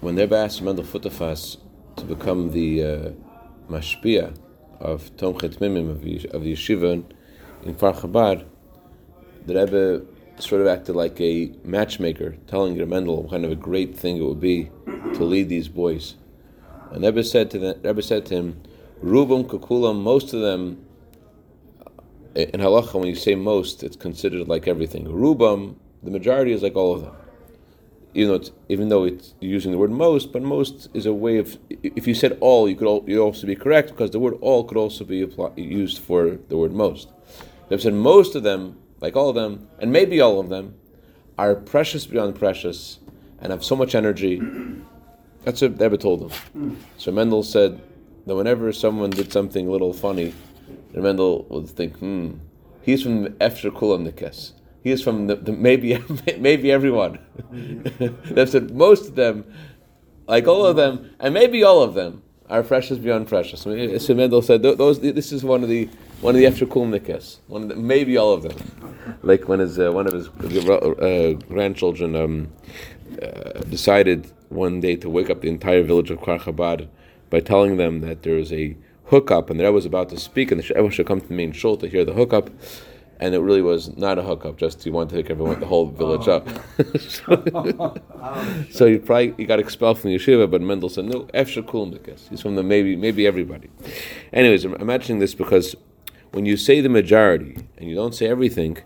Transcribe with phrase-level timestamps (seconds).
[0.00, 1.58] when they asked Mendel Futerfas
[1.96, 3.10] to become the uh,
[3.70, 4.36] mashpia
[4.80, 7.04] of Tomchei Temimim of, of the yeshiva
[7.62, 8.44] in Kfar Chabad,
[9.46, 10.06] the Rebbe
[10.38, 14.24] sort of acted like a matchmaker, telling Mendel what kind of a great thing it
[14.24, 14.70] would be
[15.14, 16.16] to lead these boys.
[16.90, 18.62] And Rebbe said to the, Rebbe said to him,
[19.02, 20.84] Rubum Kukulam, most of them,
[22.34, 25.06] in halacha, when you say most, it's considered like everything.
[25.06, 27.14] Rubam, the majority is like all of them.
[28.16, 31.58] Even know, even though it's using the word most, but most is a way of.
[31.68, 34.64] If you said all, you could all, you also be correct because the word all
[34.64, 35.18] could also be
[35.56, 37.10] used for the word most.
[37.68, 40.76] They've said most of them, like all of them, and maybe all of them,
[41.36, 43.00] are precious beyond precious
[43.42, 44.40] and have so much energy.
[45.44, 46.78] That's what Rebbe told them.
[46.96, 47.78] So Mendel said
[48.24, 50.32] that whenever someone did something a little funny,
[50.94, 52.30] Mendel would think, hmm,
[52.80, 54.04] he's from Efsher Kulam.
[54.86, 56.00] He is from the, the maybe
[56.38, 57.18] maybe everyone.
[57.50, 59.44] They've said most of them,
[60.28, 63.62] like all of them, and maybe all of them, are precious beyond precious.
[63.62, 65.00] So Mendel said those.
[65.00, 65.88] This is one of the
[66.20, 68.56] one of the Kulam One of the, maybe all of them.
[69.22, 72.52] Like when his uh, one of his uh, grandchildren um,
[73.20, 76.86] uh, decided one day to wake up the entire village of Kfar Chabad
[77.28, 78.76] by telling them that there is a
[79.06, 81.34] hookup, and the Rebbe was about to speak, and the Rebbe should come to the
[81.34, 82.50] main shul to hear the hookup
[83.18, 84.56] and it really was not a hookup.
[84.56, 86.36] Just he wanted to take everyone, the whole village oh.
[87.88, 88.70] up.
[88.70, 90.50] so, he probably he got expelled from the yeshiva.
[90.50, 92.28] But Mendel said, "No, Efsher Kulnikas.
[92.28, 93.70] He's from the maybe maybe everybody."
[94.32, 95.74] Anyways, I'm imagining this because
[96.32, 98.78] when you say the majority and you don't say everything,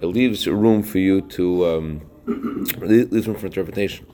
[0.00, 4.06] it leaves room for you to um, leaves room for interpretation.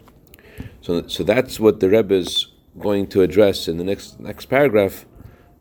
[0.81, 2.47] So, so that's what the Rebbe is
[2.79, 5.07] going to address in the next next paragraph.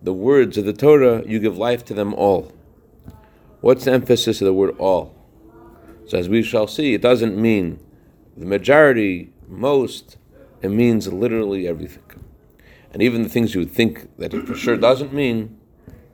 [0.01, 2.51] The words of the Torah, you give life to them all.
[3.65, 5.15] What's the emphasis of the word all?
[6.05, 7.79] So as we shall see, it doesn't mean
[8.37, 10.17] the majority, most,
[10.61, 12.03] it means literally everything.
[12.93, 15.59] And even the things you would think that it for sure doesn't mean,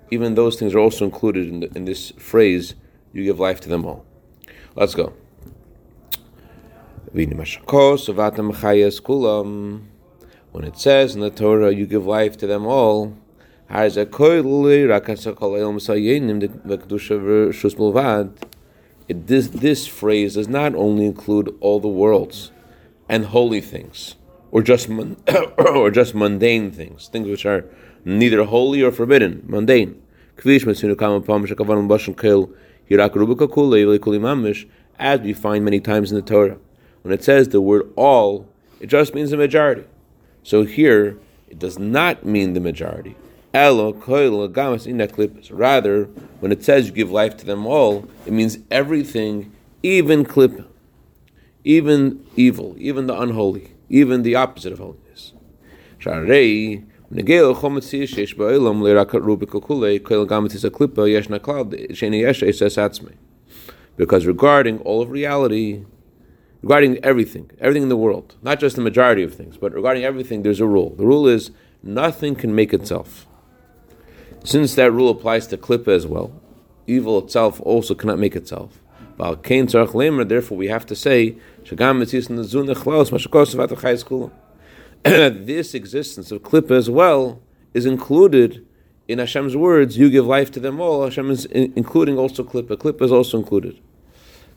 [0.10, 2.76] even those things are also included in, the, in this phrase,
[3.11, 4.06] you give life to them all.
[4.78, 5.11] Let's go.
[7.11, 7.28] When
[10.64, 13.17] it says in the Torah, you give life to them all,
[19.08, 22.52] this, this phrase does not only include all the worlds
[23.08, 24.15] and holy things,
[24.52, 24.89] or just
[25.58, 27.64] or just mundane things, things which are
[28.04, 30.02] neither holy or forbidden, mundane.
[30.37, 30.43] As
[35.21, 36.58] we find many times in the Torah,
[37.04, 38.49] when it says the word all,
[38.81, 39.86] it just means the majority.
[40.43, 41.17] So here,
[41.48, 43.15] it does not mean the majority.
[43.54, 43.92] Rather,
[46.39, 49.52] when it says you give life to them all, it means everything,
[49.84, 50.67] even klip,
[51.64, 55.34] even evil, even the unholy, even the opposite of holiness.
[63.98, 65.84] Because regarding all of reality,
[66.61, 70.44] regarding everything, everything in the world, not just the majority of things, but regarding everything,
[70.44, 70.92] there's a rule.
[70.95, 71.52] The rule is
[71.84, 73.28] nothing can make itself.
[74.44, 76.32] Since that rule applies to klippa as well,
[76.88, 78.80] evil itself also cannot make itself.
[79.18, 81.36] Therefore, we have to say
[85.04, 87.42] this existence of klippa as well
[87.74, 88.66] is included
[89.08, 89.98] in Hashem's words.
[89.98, 91.04] You give life to them all.
[91.04, 92.78] Hashem is including also klippa.
[92.78, 93.80] Klippa is also included.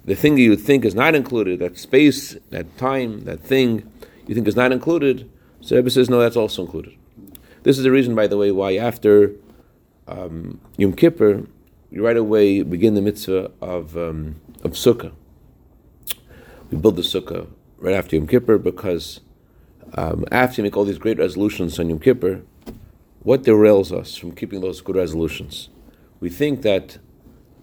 [0.07, 3.91] The thing you think is not included, that space, that time, that thing
[4.27, 5.31] you think is not included.
[5.61, 6.95] So Rebbe says no, that's also included.
[7.63, 9.35] This is the reason, by the way, why after
[10.07, 11.47] um, Yom Kippur,
[11.91, 15.13] you right away begin the mitzvah of um, of sukkah.
[16.71, 17.47] We build the sukkah
[17.79, 19.21] right after Yom Kippur because
[19.95, 22.43] um, after you make all these great resolutions on Yom Kippur,
[23.21, 25.69] what derails us from keeping those good resolutions?
[26.21, 26.99] We think that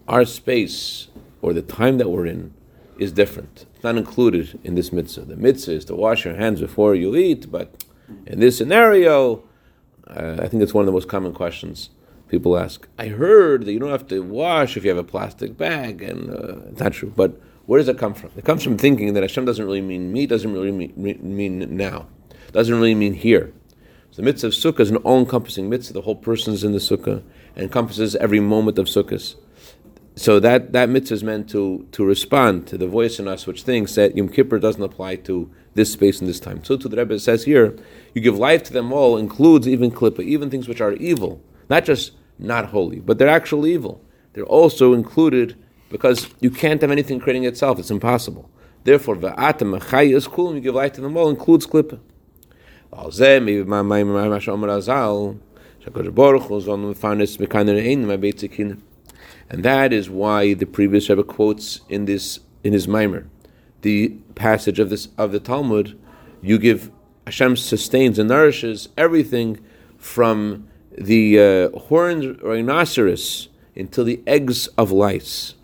[0.08, 1.08] our space
[1.40, 2.54] or the time that we're in
[2.98, 3.66] is different.
[3.74, 5.22] It's not included in this mitzvah.
[5.22, 7.84] The mitzvah is to wash your hands before you eat, but
[8.26, 9.44] in this scenario,
[10.06, 11.90] uh, I think it's one of the most common questions
[12.32, 15.58] people ask, I heard that you don't have to wash if you have a plastic
[15.58, 17.12] bag, and uh, it's not true.
[17.14, 18.30] But where does it come from?
[18.38, 22.06] It comes from thinking that Hashem doesn't really mean me, doesn't really mean, mean now,
[22.52, 23.52] doesn't really mean here.
[24.12, 25.92] So the mitzvah of sukkah is an all-encompassing mitzvah.
[25.92, 27.22] The whole person is in the sukkah
[27.54, 29.36] and encompasses every moment of sukkahs.
[30.16, 33.62] So that, that mitzvah is meant to, to respond to the voice in us which
[33.62, 36.64] thinks that Yom Kippur doesn't apply to this space and this time.
[36.64, 37.76] So to the Rebbe says here,
[38.14, 41.84] you give life to them all, includes even klippa, even things which are evil, not
[41.84, 42.12] just
[42.42, 44.02] not holy, but they're actually evil.
[44.32, 45.56] They're also included
[45.90, 47.78] because you can't have anything creating itself.
[47.78, 48.50] It's impossible.
[48.84, 51.66] Therefore, va'atam is cool, you give life to them all, includes
[58.16, 58.80] beitzikin.
[59.48, 63.26] And that is why the previous Rebbe quotes in this in his mimer,
[63.82, 65.98] the passage of this of the Talmud,
[66.40, 66.90] you give
[67.26, 69.58] Hashem sustains and nourishes everything
[69.98, 75.54] from the uh, horns rhinoceros until the eggs of lice.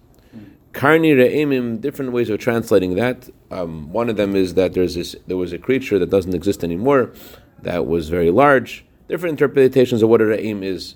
[0.72, 3.28] Karni re'emim, different ways of translating that.
[3.50, 6.62] Um, one of them is that there's this, there was a creature that doesn't exist
[6.62, 7.12] anymore
[7.62, 8.84] that was very large.
[9.08, 10.94] Different interpretations of what a re'em is,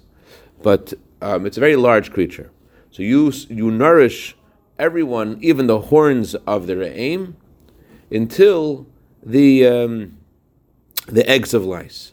[0.62, 2.50] but um, it's a very large creature.
[2.90, 4.36] So you you nourish
[4.78, 7.34] everyone, even the horns of the re'em,
[8.10, 8.86] until
[9.22, 10.18] the um,
[11.06, 12.11] the eggs of lice.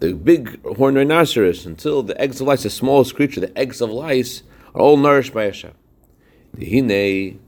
[0.00, 3.90] The big horned rhinoceros, until the eggs of lice, the smallest creature, the eggs of
[3.90, 4.42] lice,
[4.74, 5.72] are all nourished by Hashem.
[6.54, 7.38] The Hine,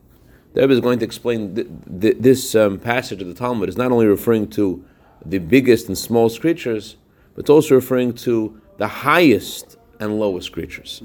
[0.52, 1.66] the Rebbe is going to explain th-
[2.00, 4.84] th- this um, passage of the Talmud is not only referring to
[5.24, 6.96] the biggest and smallest creatures,
[7.34, 11.02] but it's also referring to the highest and lowest creatures.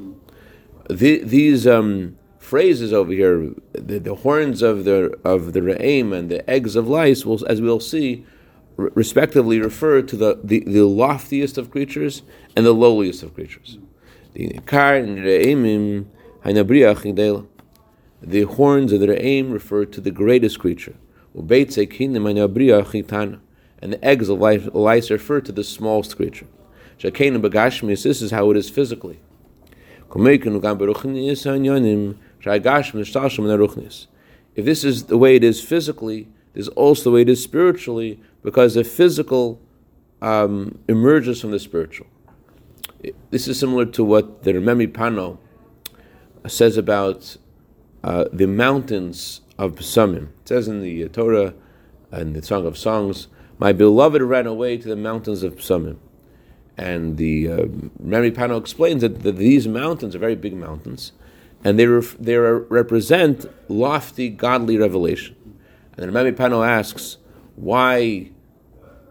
[0.89, 6.29] The, these um, phrases over here, the, the, horns of the of the re'im and
[6.29, 8.25] the eggs of lice, will, as we'll see,
[8.77, 12.21] respectively refer to the, the, the, loftiest of creatures
[12.55, 13.79] and the lowliest of creatures.
[14.33, 14.59] The
[18.21, 20.95] the horns of the re'im refer to the greatest creature.
[23.79, 26.47] And the eggs of lice refer to the smallest creature.
[26.99, 29.19] This is how it is physically.
[34.55, 38.19] If this is the way it is physically, is also the way it is spiritually,
[38.43, 39.61] because the physical
[40.21, 42.07] um, emerges from the spiritual.
[43.29, 45.37] This is similar to what the Rema MiPano
[46.47, 47.37] says about
[48.03, 50.29] uh, the mountains of Besamim.
[50.41, 51.53] It says in the Torah
[52.11, 53.27] and the Song of Songs,
[53.59, 55.97] "My beloved ran away to the mountains of Besamim."
[56.77, 57.55] And the uh,
[57.99, 61.11] Rema MiPano explains that, that, these mountains are very big mountains,
[61.63, 65.35] and they ref, they represent lofty godly revelation.
[65.97, 67.17] And Rema MiPano asks,
[67.55, 68.31] why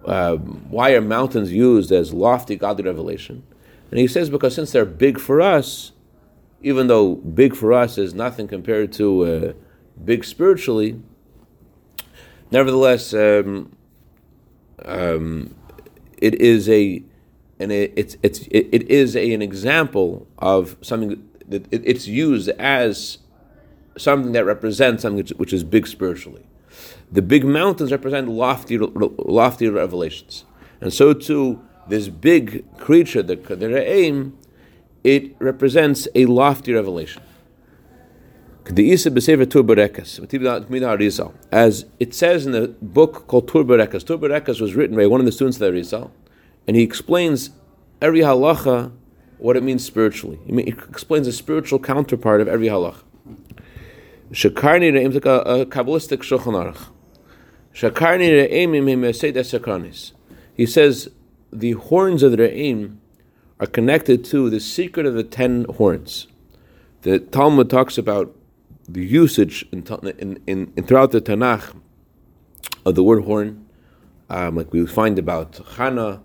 [0.05, 3.43] uh, why are mountains used as lofty godly revelation?
[3.91, 5.93] And he says because since they're big for us,
[6.63, 9.53] even though big for us is nothing compared to uh,
[10.05, 11.01] big spiritually,
[12.53, 13.77] nevertheless, um,
[14.85, 15.55] um,
[16.19, 17.03] it is a
[17.59, 22.07] and it, it's it's it, it is a, an example of something that it, it's
[22.07, 23.19] used as
[23.97, 26.47] something that represents something which, which is big spiritually.
[27.11, 30.45] The big mountains represent lofty, lofty revelations.
[30.81, 34.33] And so too, this big creature, the, the re'em,
[35.05, 37.23] it represents a lofty revelation.
[41.53, 45.21] As it says in the book called Tur Berekas, Tur Berekas was written by one
[45.21, 46.11] of the students of the Arizal,
[46.67, 47.51] and he explains
[48.03, 48.91] every halacha,
[49.39, 50.41] what it means spiritually.
[50.47, 53.05] He explains the spiritual counterpart of every halacha.
[54.33, 56.89] Shakarni Re'im like a, a Kabbalistic Shulchan Aruch.
[57.73, 60.13] Shakarni Re'imim Sakarnis.
[60.55, 61.11] He says
[61.53, 62.97] the horns of the Re'im
[63.61, 66.27] are connected to the secret of the ten horns.
[67.03, 68.35] The Talmud talks about
[68.89, 69.85] the usage in,
[70.19, 71.77] in, in, in throughout the Tanakh
[72.85, 73.67] of the word horn,
[74.29, 76.23] um, like we find about Hannah,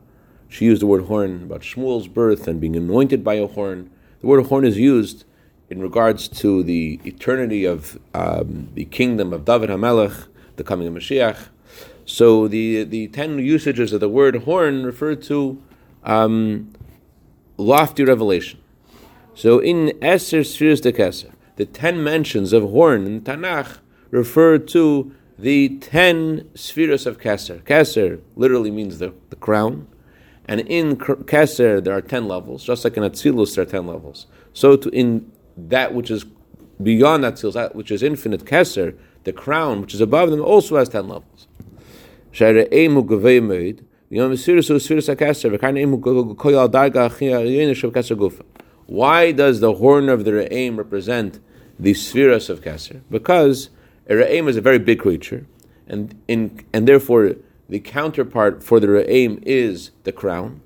[0.48, 3.92] she used the word horn about Shmuel's birth and being anointed by a horn.
[4.22, 5.24] The word horn is used
[5.72, 10.94] in regards to the eternity of um, the kingdom of David HaMelech, the coming of
[10.94, 11.48] Mashiach.
[12.06, 15.64] So the, the ten usages of the word horn refer to
[16.04, 16.74] um,
[17.56, 18.60] lofty revelation.
[19.34, 23.78] So in Esther Spheres de Keser, the ten mentions of horn in Tanakh
[24.10, 27.64] refer to the ten spheres of Keser.
[27.64, 29.88] Keser literally means the, the crown.
[30.46, 34.28] And in Keser, there are ten levels, just like in Atzilus, there are ten levels.
[34.52, 36.26] So to, in that which is
[36.82, 40.78] beyond that seal, that which is infinite keser, the crown which is above them, also
[40.78, 41.48] has ten levels.
[48.86, 51.40] Why does the horn of the Re'im represent
[51.80, 53.02] the spheres of Keser?
[53.10, 53.70] Because
[54.10, 55.46] a Re'im is a very big creature,
[55.88, 57.36] and in and therefore
[57.70, 60.62] the counterpart for the Re'im is the crown,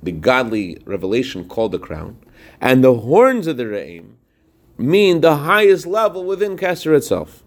[0.00, 2.16] the godly revelation called the crown.
[2.60, 4.16] And the horns of the Re'im
[4.78, 7.42] mean the highest level within Kesser itself.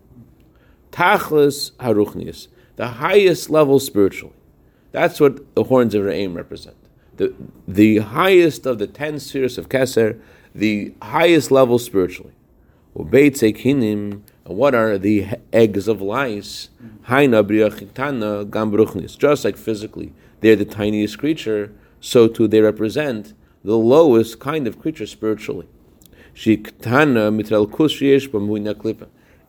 [0.92, 4.36] Tachlis Haruchnius, the highest level spiritually.
[4.92, 6.76] That's what the horns of Re'im represent.
[7.18, 7.34] The,
[7.68, 10.20] the highest of the ten spheres of Kesser,
[10.56, 12.34] the highest level spiritually.
[12.96, 16.70] And what are the eggs of lice?
[19.18, 24.80] Just like physically, they're the tiniest creature, so too they represent the lowest kind of
[24.80, 25.68] creature spiritually.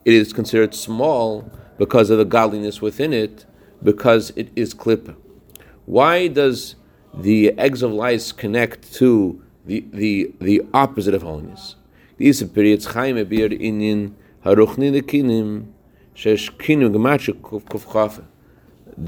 [0.03, 3.45] It is considered small because of the godliness within it,
[3.83, 5.15] because it is klippa.
[5.85, 6.75] Why does
[7.13, 11.75] the eggs of lice connect to the, the, the opposite of holiness?
[12.17, 12.31] The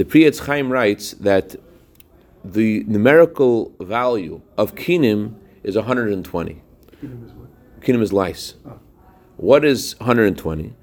[0.05, 1.55] Pri Etz Chaim writes that
[2.43, 6.61] the numerical value of kinim is 120.
[7.01, 7.81] Kinim is what?
[7.81, 8.55] Kinim is lice.
[8.65, 8.79] Oh.
[9.37, 10.75] What is 120?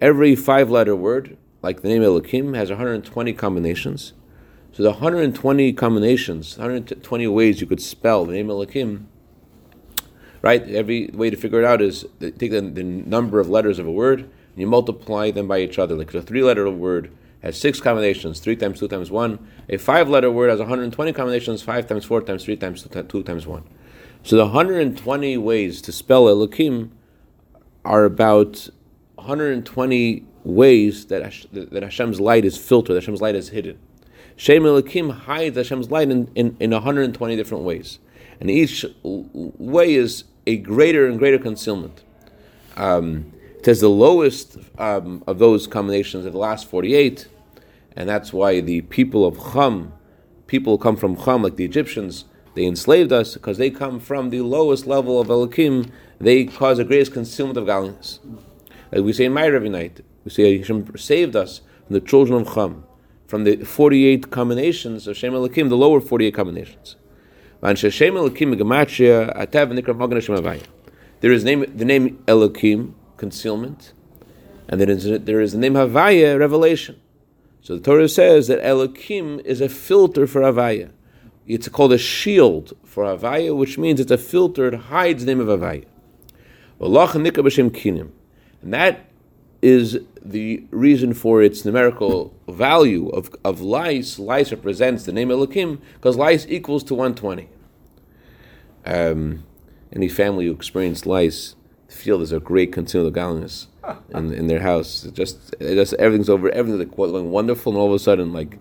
[0.00, 4.12] Every five letter word, like the name Elokim, has 120 combinations.
[4.72, 9.04] So the 120 combinations, 120 ways you could spell the name Elokim,
[10.42, 10.68] right?
[10.68, 13.92] Every way to figure it out is take the, the number of letters of a
[13.92, 15.94] word and you multiply them by each other.
[15.94, 17.10] Like a three letter word
[17.44, 19.38] has six combinations, three times two times one.
[19.68, 23.46] A five letter word has 120 combinations, five times four times three times two, times
[23.46, 23.64] one.
[24.22, 26.90] So the 120 ways to spell Elokim
[27.84, 28.68] are about
[29.16, 33.78] 120 ways that, that Hashem's light is filtered, Hashem's light is hidden.
[34.36, 37.98] Shem Elokim hides Hashem's light in, in, in 120 different ways.
[38.40, 42.02] And each way is a greater and greater concealment.
[42.76, 47.28] Um, it says the lowest um, of those combinations are the last 48,
[47.96, 49.92] and that's why the people of Chum,
[50.46, 52.24] people come from Chum, like the Egyptians,
[52.54, 55.90] they enslaved us because they come from the lowest level of Elohim.
[56.20, 58.20] They cause the greatest concealment of godliness.
[58.92, 62.40] Like we say in Meir every night, we say Hashem saved us from the children
[62.40, 62.84] of Chum,
[63.26, 66.96] from the 48 combinations of Shem Elohim, the lower 48 combinations.
[67.60, 67.72] There
[71.32, 73.92] is name the name Elohim, concealment,
[74.68, 77.00] and there is, there is the name Havaya, revelation.
[77.64, 80.90] So the Torah says that Elohim is a filter for Havaya.
[81.46, 85.40] It's called a shield for Havaya, which means it's a filter, it hides the name
[85.40, 85.86] of Havaya.
[88.60, 89.08] And that
[89.62, 94.18] is the reason for its numerical value of, of lice.
[94.18, 97.48] Lice represents the name Elohim, because lice equals to 120.
[98.84, 99.44] Um,
[99.90, 101.54] any family who experienced lice
[101.94, 103.68] feel there's a great continual godliness
[104.10, 105.04] in, in their house.
[105.04, 108.58] It just, it just everything's over, everything's going wonderful, and all of a sudden, like,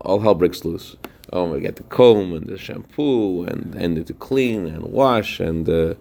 [0.00, 0.96] all hell breaks loose
[1.32, 5.68] oh, we get the comb and the shampoo and and to clean and wash and
[5.68, 5.94] uh,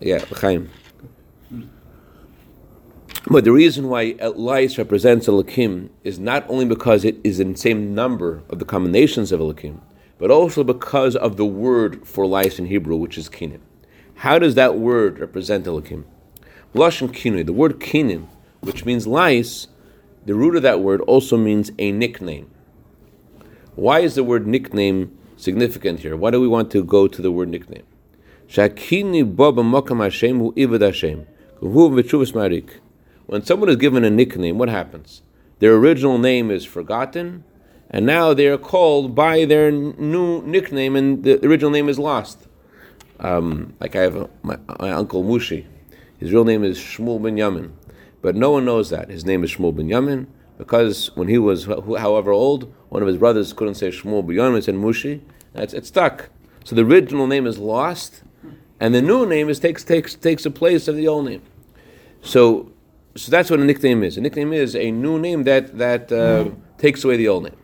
[0.00, 0.70] yeah, l'chaim.
[3.26, 7.58] But the reason why lice represents Elohim is not only because it is in the
[7.58, 9.82] same number of the combinations of Elohim,
[10.18, 13.60] but also because of the word for lice in Hebrew, which is kinim.
[14.20, 16.04] How does that word represent Elohim?
[16.74, 18.26] Lashon kinui, the word kinim,
[18.60, 19.68] which means lice,
[20.26, 22.50] the root of that word also means a nickname.
[23.76, 26.18] Why is the word nickname significant here?
[26.18, 27.84] Why do we want to go to the word nickname?
[33.26, 35.22] When someone is given a nickname, what happens?
[35.60, 37.44] Their original name is forgotten,
[37.88, 42.48] and now they are called by their new nickname, and the original name is lost.
[43.20, 45.66] Um, like I have a, my, my, uncle Mushi.
[46.18, 47.70] His real name is Shmuel Ben Yamin,
[48.22, 49.10] but no one knows that.
[49.10, 50.26] His name is Shmuel Ben Yamin
[50.60, 54.60] because when he was, however old, one of his brothers couldn't say Shmuel B'Yonim, he
[54.60, 55.22] said Mushi.
[55.54, 56.28] It's, it's stuck.
[56.64, 58.22] So the original name is lost,
[58.78, 61.40] and the new name is takes takes takes the place of the old name.
[62.20, 62.70] So,
[63.16, 64.18] so that's what a nickname is.
[64.18, 67.56] A nickname is a new name that that uh, takes away the old name.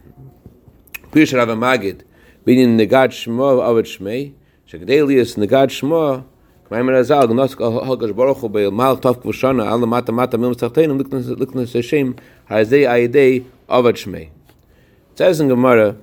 [1.11, 2.01] Pirsha Rav Magid,
[2.47, 4.33] being negad shmo avet shmei,
[4.69, 6.25] shekdelius negad shmo.
[6.69, 11.01] Kmaimer Azal, Gnos Hakadosh Baruch Hu Beil Mal Tov Kvushana Al Mata Mata Mim Tzarteinu
[11.01, 12.17] Liknas Hashem
[12.51, 14.23] Hazei Ayidei Avad Shmei.
[14.23, 15.97] It says in Gemara,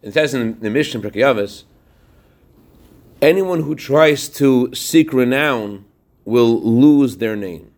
[0.00, 1.64] it says in the Mishnah Pirkei Avos,
[3.20, 5.84] anyone who tries to seek renown
[6.24, 7.72] will lose their name.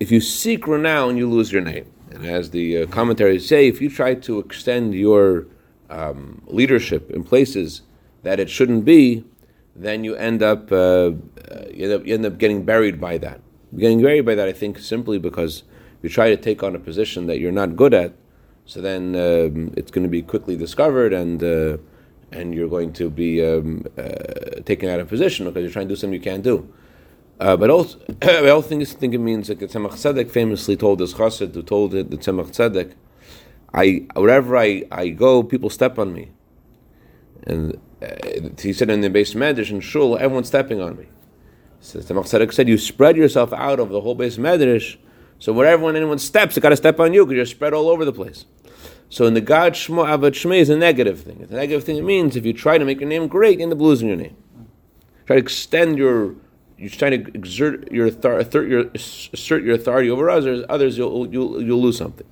[0.00, 1.84] If you seek renown, you lose your name.
[2.10, 5.46] And as the uh, commentaries say, if you try to extend your
[5.90, 7.82] um, leadership in places
[8.22, 9.24] that it shouldn't be,
[9.76, 11.10] then you end up, uh, uh,
[11.72, 13.40] you, end up you end up getting buried by that.
[13.76, 15.64] Getting buried by that, I think, simply because
[16.02, 18.14] you try to take on a position that you're not good at,
[18.66, 21.78] so then um, it's going to be quickly discovered and uh,
[22.32, 25.94] and you're going to be um, uh, taken out of position because you're trying to
[25.94, 26.72] do something you can't do.
[27.40, 31.14] Uh, but also, I also think, think it means like Tzemach Tzedek famously told this
[31.14, 32.92] chassid who told it, the Tzemach Tzedek,
[33.72, 36.30] I wherever I, I go, people step on me,
[37.44, 41.06] and uh, he said in the beis medrash and shul, everyone's stepping on me.
[41.80, 44.96] So the Tzemach Tzedek said, you spread yourself out over the whole beis medrash.
[45.38, 48.04] So wherever anyone steps, it got to step on you because you're spread all over
[48.04, 48.46] the place.
[49.10, 51.40] So in the God Shmo Avad Shmei is a negative thing.
[51.40, 51.98] It's a negative thing.
[51.98, 54.16] It means if you try to make your name great, in the blues in your
[54.16, 54.36] name.
[55.26, 56.34] Try to extend your,
[56.76, 60.64] you're trying to exert your, author, your assert your authority over others.
[60.68, 62.26] Others, you'll you'll, you'll lose something.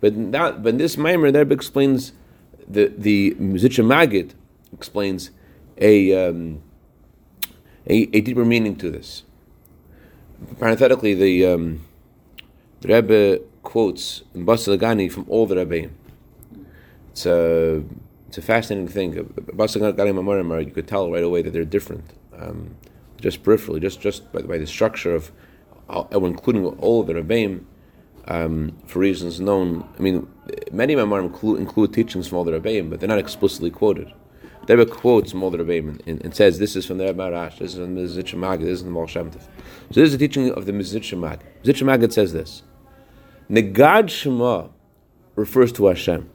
[0.00, 2.12] But not, but this mimer there explains
[2.68, 4.32] the the Mezritcher Magid
[4.72, 5.30] explains
[5.78, 6.62] a, um,
[7.86, 9.24] a, a deeper meaning to this.
[10.58, 11.84] Parenthetically, the um,
[12.80, 15.90] the Rebbe quotes in Basi LeGani from all the Rebbeim.
[17.12, 17.84] It's a
[18.26, 19.12] it's a fascinating thing.
[19.14, 22.04] Basi LeGani Mamorim, you could tell right away that they're different,
[22.36, 22.74] um,
[23.20, 25.30] just peripherally, just just by, by, the structure of,
[25.88, 27.64] uh, including all of the Rebbeim,
[28.26, 29.88] um, for reasons known.
[29.96, 30.26] I mean,
[30.72, 34.12] many Mamorim include, include teachings from all the Rebbeim, but they're not explicitly quoted.
[34.66, 37.74] The Rebbe quotes Molder Rebbeim and, and, says, this is from the Rebbe Arash, this
[37.74, 39.40] is from the Magid, this is from the Shem So
[39.88, 41.40] this is the teaching of the Magid.
[41.64, 42.62] Mezritcher Magid says this,
[43.50, 44.68] Negad Shema
[45.34, 46.30] refers to Hashem.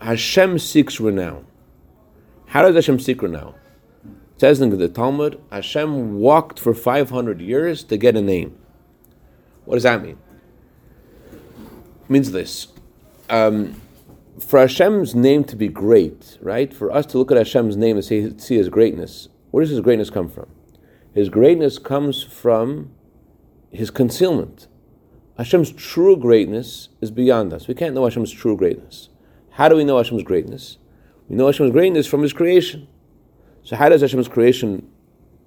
[0.00, 1.46] Hashem seeks renown.
[2.46, 3.54] How does Hashem seek renown?
[4.34, 8.58] It says in the Talmud, Hashem walked for 500 years to get a name.
[9.64, 10.18] What does that mean?
[11.32, 12.68] It means this.
[13.30, 13.80] Um,
[14.38, 16.72] for Hashem's name to be great, right?
[16.72, 19.80] For us to look at Hashem's name and see, see His greatness, where does His
[19.80, 20.46] greatness come from?
[21.12, 22.90] His greatness comes from
[23.70, 24.66] His concealment.
[25.36, 27.68] Hashem's true greatness is beyond us.
[27.68, 29.08] We can't know Hashem's true greatness.
[29.50, 30.78] How do we know Hashem's greatness?
[31.28, 32.88] We know Hashem's greatness from His creation.
[33.62, 34.90] So how does Hashem's creation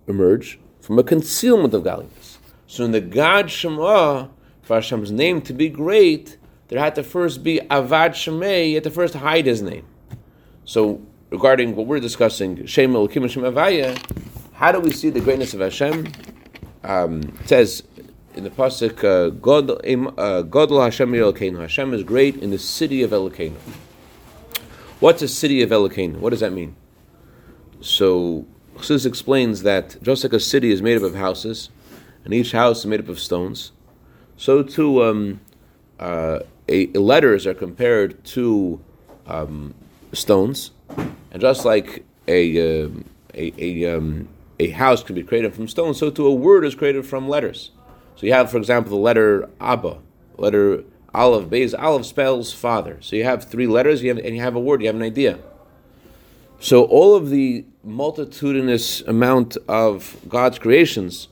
[0.08, 0.60] emerge?
[0.79, 2.38] From a concealment of godliness.
[2.65, 4.27] So in the God Shema,
[4.62, 6.38] for Hashem's name to be great,
[6.68, 9.86] there had to first be Avad Shemei, you had to first hide his name.
[10.66, 13.98] So, regarding what we're discussing, Shem Elokim and Shem Avaya,
[14.54, 16.08] how do we see the greatness of Hashem?
[16.84, 17.84] Um, it says
[18.36, 23.12] in the pasuk, uh, "Godol uh, Hashem Elokeinu." Hashem is great in the city of
[23.12, 23.56] Elokeinu.
[25.00, 26.18] What's a city of Elokeinu?
[26.18, 26.75] What does that mean?
[27.82, 31.70] So, Chassidus explains that just like a city is made up of houses,
[32.25, 33.72] and each house is made up of stones,
[34.36, 35.40] so too um,
[36.00, 38.79] uh, a, letters are compared to
[39.25, 39.74] um,
[40.14, 40.72] stones,
[41.31, 42.90] and just like a uh,
[43.33, 44.27] a a, um,
[44.60, 47.72] a house can be created from stone, so too a word is created from letters.
[48.16, 50.00] So you have, for example, the letter Abba,
[50.38, 50.83] letter
[51.14, 51.79] Aleph, Beis.
[51.79, 52.98] Aleph spells father.
[53.00, 55.03] So you have three letters, you have, and you have a word, you have an
[55.03, 55.40] idea.
[56.60, 61.27] So all of the multitudinous amount of God's creations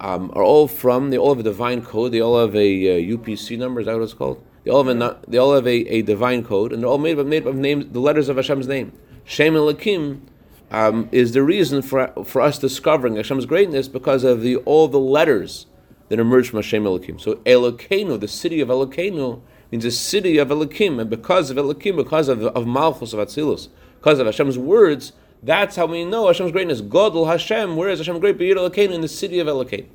[0.00, 3.16] um, are all from, they all have a divine code, they all have a uh,
[3.16, 4.42] UPC number, is that what it's called?
[4.64, 7.18] They all have a, they all have a, a divine code, and they're all made
[7.18, 8.92] up, made up of names, the letters of Hashem's name.
[9.24, 10.26] Shem Elohim
[10.70, 14.98] um, is the reason for, for us discovering Hashem's greatness because of the all the
[14.98, 15.66] letters
[16.08, 17.18] that emerge from Hashem Elohim.
[17.18, 21.96] So Elokeinu, the city of Elokeinu, means the city of Elohim, and because of Elohim,
[21.96, 26.52] because of, of Malchus, of Atzilus, because of Hashem's words, that's how we know Hashem's
[26.52, 26.80] greatness.
[26.80, 28.38] Godel Hashem, where is Hashem great?
[28.38, 29.86] B'yir Elokeinu, in the city of Elokeinu.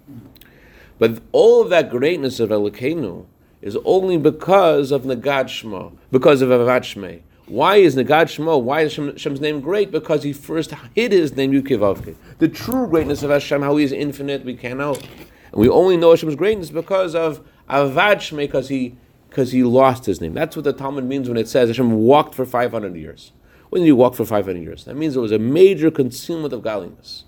[1.00, 3.26] But all of that greatness of Elokeinu
[3.62, 7.22] is only because of Nagad Shema, because of Avad Shmei.
[7.48, 9.92] Why is Nagad Shema, why is Hashem's name great?
[9.92, 12.16] Because he first hid his name, Yukivavke.
[12.38, 14.96] The true greatness of Hashem, how he is infinite, we can't know.
[14.96, 18.96] And we only know Hashem's greatness because of Avad Shmei, because he,
[19.30, 20.34] because he lost his name.
[20.34, 23.32] That's what the Talmud means when it says Hashem walked for 500 years.
[23.72, 24.84] When he walk for 500 years?
[24.84, 27.24] That means there was a major concealment of godliness.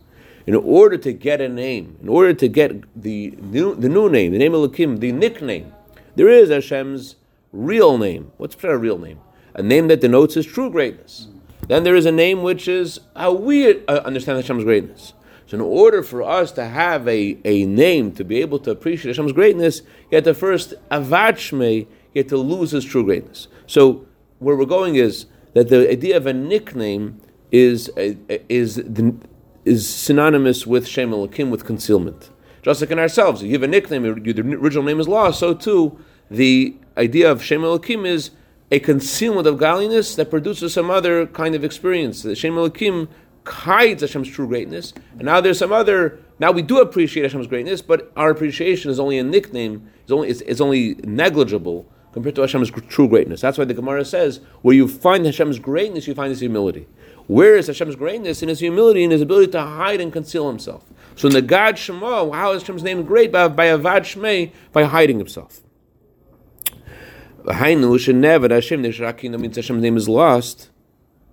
[0.45, 4.33] In order to get a name, in order to get the new, the new name,
[4.33, 5.71] the name of Lakim, the nickname,
[6.17, 7.15] there is Hashem's
[7.53, 8.33] real name.
[8.35, 9.21] What's a real name?
[9.53, 11.29] A name that denotes his true greatness.
[11.69, 15.13] Then there is a name which is how we uh, understand Hashem's greatness.
[15.45, 19.11] So, in order for us to have a, a name to be able to appreciate
[19.11, 23.47] Hashem's greatness, you have to first avachme, you have to lose his true greatness.
[23.65, 24.05] So,
[24.39, 27.89] where we're going is that the idea of a nickname is
[28.49, 28.77] is
[29.65, 32.29] is synonymous with Shem Elokim, with concealment.
[32.61, 35.99] Just like in ourselves, you give a nickname, the original name is lost, so too
[36.31, 38.31] the idea of Shem Elokim is
[38.71, 42.23] a concealment of godliness that produces some other kind of experience.
[42.23, 43.07] The Shem Elokim
[43.45, 46.19] hides Hashem's true greatness, and now there's some other.
[46.39, 49.89] Now we do appreciate Hashem's greatness, but our appreciation is only a nickname.
[50.01, 53.41] It's only it's, it's only negligible compared to Hashem's true greatness.
[53.41, 56.87] That's why the Gemara says, where you find Hashem's greatness, you find His humility.
[57.27, 58.41] Where is Hashem's greatness?
[58.41, 60.85] In His humility and His ability to hide and conceal Himself.
[61.15, 63.31] So in the God Shema, how is Hashem's name great?
[63.31, 65.61] By, by Avad Shmei, by hiding Himself.
[67.45, 68.81] Hainu shenevad Hashem
[69.31, 70.69] That means Hashem's name is lost.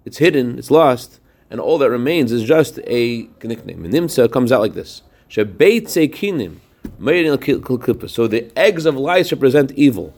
[0.04, 0.58] It's hidden.
[0.58, 3.84] It's lost, and all that remains is just a nickname.
[3.84, 6.58] And Nimsa comes out like this: Shebeitze kinim.
[8.10, 10.14] So the eggs of lice represent evil.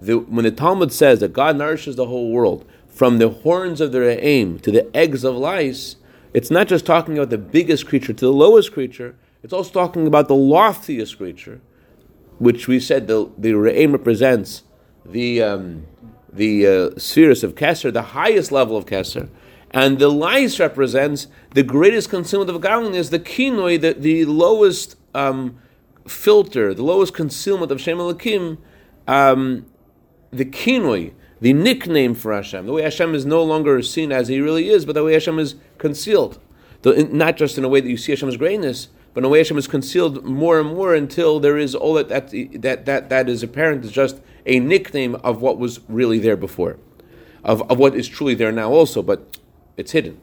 [0.00, 3.92] The, when the Talmud says that God nourishes the whole world, from the horns of
[3.92, 5.96] the re'em to the eggs of lice,
[6.32, 10.06] it's not just talking about the biggest creature to the lowest creature, it's also talking
[10.06, 11.60] about the loftiest creature,
[12.38, 14.62] which we said the, the Re'im represents
[15.04, 15.86] the, um,
[16.32, 19.28] the uh, spheres of Kesser, the highest level of Kesser.
[19.70, 25.58] And the lice represents the greatest concealment of godliness, the kinoi, the, the lowest um,
[26.06, 28.58] filter, the lowest concealment of Shem Elohim,
[29.06, 29.66] um,
[30.30, 32.66] the kinoi, the nickname for Hashem.
[32.66, 35.38] The way Hashem is no longer seen as He really is, but the way Hashem
[35.38, 36.38] is concealed.
[36.82, 39.38] The, not just in a way that you see Hashem's greatness, but in a way
[39.38, 42.30] Hashem is concealed more and more until there is all that that
[42.62, 46.78] that that, that is apparent is just a nickname of what was really there before,
[47.42, 49.38] of, of what is truly there now also, but
[49.76, 50.20] it's hidden.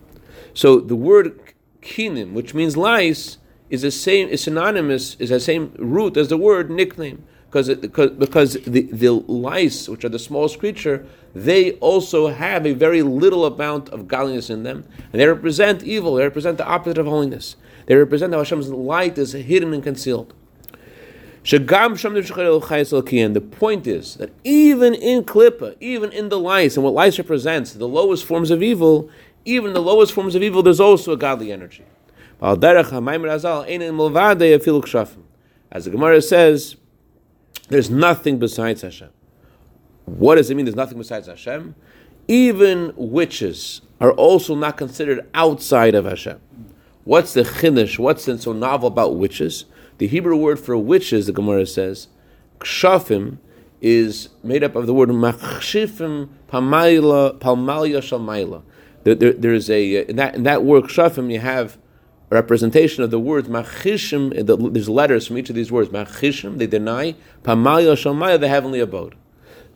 [0.54, 3.38] So the word kinim, which means lice,
[3.72, 7.24] is the same, is synonymous, is the same root as the word nickname.
[7.50, 12.74] Because, because, because the, the lice, which are the smallest creature, they also have a
[12.74, 16.16] very little amount of godliness in them, and they represent evil.
[16.16, 17.56] They represent the opposite of holiness.
[17.88, 20.34] They represent how Hashem's light is hidden and concealed.
[21.44, 21.60] The
[23.52, 27.88] point is that even in Klippa, even in the lice, and what lice represents, the
[27.88, 29.10] lowest forms of evil,
[29.44, 31.84] even the lowest forms of evil, there's also a godly energy.
[32.42, 32.82] As the
[35.92, 36.76] Gemara says,
[37.70, 39.10] there's nothing besides Hashem.
[40.06, 41.76] What does it mean there's nothing besides Hashem?
[42.28, 46.40] Even witches are also not considered outside of Hashem.
[47.04, 48.00] What's the chiddush?
[48.00, 49.66] What's so novel about witches?
[50.00, 52.08] The Hebrew word for witches, the Gemara says,
[52.60, 53.38] kshafim,
[53.82, 58.64] is made up of the word machshifim palmalia shalmaila.
[59.04, 61.78] There, there, there's a uh, in that in that word kshafim you have
[62.32, 64.74] representation of the words machishim.
[64.74, 65.90] There's letters from each of these words.
[65.90, 69.16] Machishim they deny palmalia shalmaila the heavenly abode.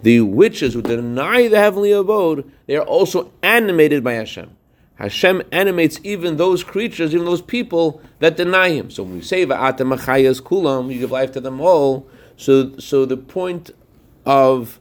[0.01, 4.55] The witches who deny the heavenly abode they are also animated by Hashem.
[4.95, 8.89] Hashem animates even those creatures, even those people that deny Him.
[8.89, 12.07] So when we say "Va'atem machayas kulam," you give life to them all.
[12.37, 13.71] So, so the point
[14.25, 14.79] of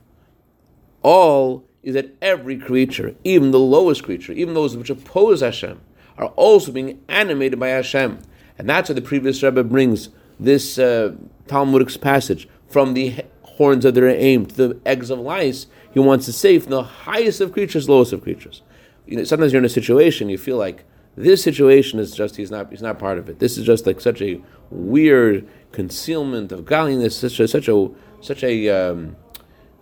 [1.03, 5.81] all is that every creature, even the lowest creature, even those which oppose Hashem,
[6.19, 8.21] are also being animated by Hashem.
[8.59, 11.15] And that's why the previous Rebbe brings this uh,
[11.49, 15.67] Talmudic passage from the horns of their aim to the eggs of lice.
[15.93, 18.63] He wants to say from the highest of creatures, lowest of creatures
[19.07, 20.85] you know, sometimes you're in a situation you feel like
[21.17, 23.39] this situation is just he's not he's not part of it.
[23.39, 27.89] This is just like such a weird concealment of godliness, such a such a
[28.21, 29.17] such a um,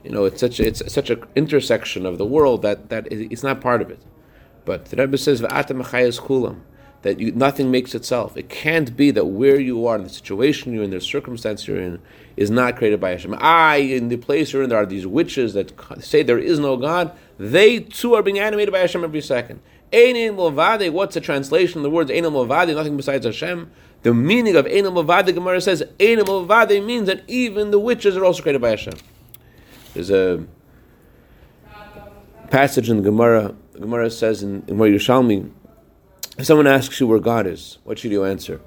[0.05, 3.43] you know it's such a, it's such an intersection of the world that that it's
[3.43, 4.03] not part of it.
[4.65, 6.61] But the Rebbe says kulam
[7.03, 8.37] that you, nothing makes itself.
[8.37, 11.81] It can't be that where you are in the situation you're in, the circumstance you're
[11.81, 12.01] in,
[12.37, 13.37] is not created by Hashem.
[13.39, 16.77] I, in the place you're in, there are these witches that say there is no
[16.77, 17.13] God.
[17.39, 19.61] They too are being animated by Hashem every second.
[19.93, 23.71] Einim Movade, what's the translation of the words Einim Movade, nothing besides Hashem?
[24.03, 28.25] The meaning of Einim Movade, Gemara says, Einim Movade means that even the witches are
[28.25, 28.95] also created by Hashem.
[29.93, 30.47] There's a
[32.51, 35.51] passage in the Gemara, the Gemara says in, in where Yerushalmi,
[36.39, 38.61] if someone asks you where God is, what should you answer?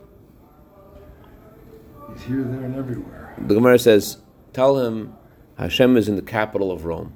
[2.14, 3.36] He's here, there, and everywhere.
[3.38, 4.18] The Gemara says,
[4.54, 5.14] tell him
[5.58, 7.14] Hashem is in the capital of Rome.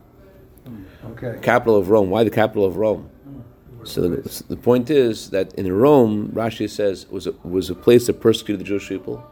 [1.12, 1.40] Okay.
[1.42, 2.10] Capital of Rome.
[2.10, 3.10] Why the capital of Rome?
[3.28, 3.88] Mm.
[3.88, 8.08] So the, the, point is that in Rome, Rashi says was a, was a place
[8.08, 9.26] that persecuted the Jewish people,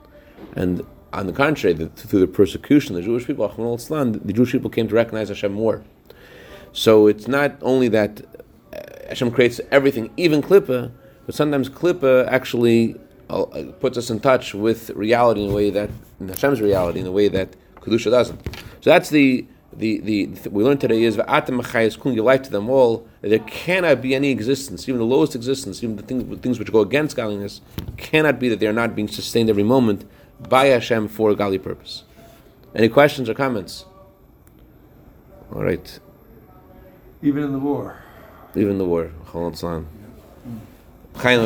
[0.56, 4.70] and on the contrary, the, through the persecution of the Jewish people, the Jewish people
[4.70, 5.84] came to recognize Hashem more.
[6.74, 8.22] So it's not only that
[9.08, 10.92] Hashem creates everything, even Klippa,
[11.26, 12.96] but sometimes Klippa actually
[13.30, 13.46] uh,
[13.80, 15.90] puts us in touch with reality in a way that
[16.20, 18.40] in Hashem's reality in a way that kedusha doesn't.
[18.82, 23.08] So that's the the, the, we learned today is kun your life to them all.
[23.22, 26.80] There cannot be any existence, even the lowest existence, even the things things which go
[26.80, 27.62] against godliness,
[27.98, 30.10] cannot be that they are not being sustained every moment
[30.50, 32.06] by Hashem for a godly purpose.
[32.74, 33.86] Any questions or comments?
[35.54, 36.00] All right.
[37.22, 38.02] Even in the war.
[38.58, 39.12] Even the war.
[41.14, 41.44] Chayim